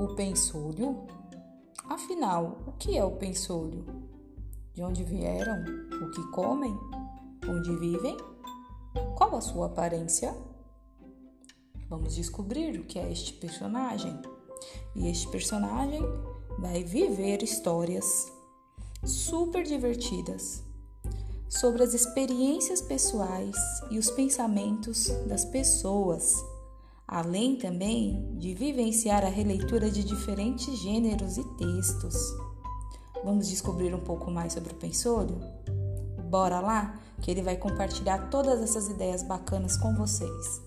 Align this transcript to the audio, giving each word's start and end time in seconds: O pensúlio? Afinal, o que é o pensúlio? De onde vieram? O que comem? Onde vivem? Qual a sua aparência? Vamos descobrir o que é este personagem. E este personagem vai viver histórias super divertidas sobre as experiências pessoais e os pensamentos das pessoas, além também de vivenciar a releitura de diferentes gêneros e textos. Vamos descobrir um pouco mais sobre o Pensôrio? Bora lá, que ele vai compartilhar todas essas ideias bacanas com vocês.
O 0.00 0.14
pensúlio? 0.14 1.06
Afinal, 1.84 2.56
o 2.66 2.72
que 2.72 2.96
é 2.96 3.04
o 3.04 3.16
pensúlio? 3.16 3.84
De 4.72 4.82
onde 4.82 5.04
vieram? 5.04 5.62
O 6.02 6.10
que 6.10 6.26
comem? 6.30 6.74
Onde 7.46 7.76
vivem? 7.76 8.16
Qual 9.14 9.36
a 9.36 9.42
sua 9.42 9.66
aparência? 9.66 10.34
Vamos 11.90 12.14
descobrir 12.14 12.80
o 12.80 12.84
que 12.84 12.98
é 12.98 13.12
este 13.12 13.34
personagem. 13.34 14.18
E 14.96 15.06
este 15.06 15.28
personagem 15.28 16.00
vai 16.58 16.82
viver 16.82 17.42
histórias 17.42 18.32
super 19.04 19.64
divertidas 19.64 20.64
sobre 21.46 21.82
as 21.82 21.92
experiências 21.92 22.80
pessoais 22.80 23.54
e 23.90 23.98
os 23.98 24.10
pensamentos 24.10 25.08
das 25.26 25.44
pessoas, 25.44 26.36
além 27.10 27.56
também 27.56 28.36
de 28.38 28.54
vivenciar 28.54 29.24
a 29.24 29.28
releitura 29.28 29.90
de 29.90 30.04
diferentes 30.04 30.78
gêneros 30.78 31.36
e 31.38 31.44
textos. 31.56 32.16
Vamos 33.24 33.48
descobrir 33.48 33.92
um 33.92 33.98
pouco 33.98 34.30
mais 34.30 34.52
sobre 34.52 34.72
o 34.72 34.76
Pensôrio? 34.76 35.36
Bora 36.30 36.60
lá, 36.60 37.00
que 37.20 37.28
ele 37.28 37.42
vai 37.42 37.56
compartilhar 37.56 38.30
todas 38.30 38.60
essas 38.62 38.88
ideias 38.88 39.24
bacanas 39.24 39.76
com 39.76 39.92
vocês. 39.96 40.62